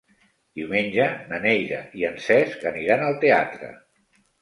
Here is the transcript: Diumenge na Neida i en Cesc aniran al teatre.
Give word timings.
Diumenge 0.59 1.05
na 1.33 1.39
Neida 1.45 1.83
i 2.01 2.09
en 2.11 2.19
Cesc 2.27 2.69
aniran 2.75 3.09
al 3.13 3.25
teatre. 3.27 3.75